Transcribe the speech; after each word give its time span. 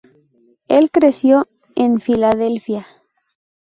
Él 0.67 0.89
creció 0.89 1.47
en 1.75 2.01
Filadelfia. 2.01 2.87